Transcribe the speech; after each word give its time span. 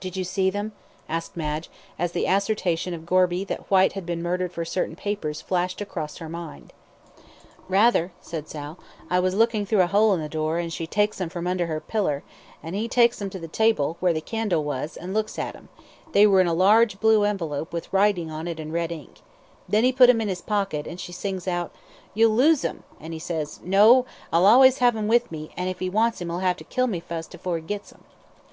"Did 0.00 0.16
you 0.16 0.24
see 0.24 0.50
them?" 0.50 0.72
asked 1.08 1.36
Madge, 1.36 1.70
as 1.96 2.10
the 2.10 2.26
assertion 2.26 2.94
of 2.94 3.06
Gorby 3.06 3.44
that 3.44 3.70
Whyte 3.70 3.92
had 3.92 4.04
been 4.04 4.20
murdered 4.20 4.50
for 4.50 4.64
certain 4.64 4.96
papers 4.96 5.40
flashed 5.40 5.80
across 5.80 6.16
her 6.16 6.28
mind. 6.28 6.72
"Rather," 7.68 8.10
said 8.20 8.48
Sal, 8.48 8.76
"I 9.08 9.20
was 9.20 9.36
looking 9.36 9.64
through 9.64 9.82
a 9.82 9.86
hole 9.86 10.14
in 10.14 10.20
the 10.20 10.28
door, 10.28 10.58
an' 10.58 10.70
she 10.70 10.88
takes 10.88 11.20
'em 11.20 11.28
from 11.28 11.46
under 11.46 11.66
her 11.66 11.78
piller, 11.78 12.24
an' 12.60 12.74
'e 12.74 12.88
takes 12.88 13.22
'em 13.22 13.30
to 13.30 13.38
the 13.38 13.46
table, 13.46 13.96
where 14.00 14.12
the 14.12 14.20
candle 14.20 14.64
was, 14.64 14.96
an' 14.96 15.14
looks 15.14 15.38
at 15.38 15.54
'em 15.54 15.68
they 16.10 16.26
were 16.26 16.40
in 16.40 16.48
a 16.48 16.52
large 16.54 16.98
blue 16.98 17.22
envelop, 17.22 17.72
with 17.72 17.92
writing 17.92 18.32
on 18.32 18.48
it 18.48 18.58
in 18.58 18.72
red 18.72 18.90
ink 18.90 19.20
then 19.68 19.84
he 19.84 19.92
put 19.92 20.10
'em 20.10 20.20
in 20.20 20.26
his 20.26 20.42
pocket, 20.42 20.88
and 20.88 20.98
she 20.98 21.12
sings 21.12 21.46
out: 21.46 21.72
'You'll 22.14 22.34
lose 22.34 22.64
'em,' 22.64 22.82
an' 22.98 23.12
'e 23.12 23.20
says: 23.20 23.60
'No, 23.62 24.06
I'll 24.32 24.44
always 24.44 24.82
'ave 24.82 24.98
'em 24.98 25.06
with 25.06 25.30
me, 25.30 25.52
an' 25.56 25.68
if 25.68 25.80
'e 25.80 25.88
wants 25.88 26.20
'em 26.20 26.32
'e'll 26.32 26.38
have 26.40 26.56
to 26.56 26.64
kill 26.64 26.88
me 26.88 26.98
fust 26.98 27.32
afore 27.32 27.58
'e 27.58 27.60
gits 27.60 27.92
'em.'" 27.92 28.02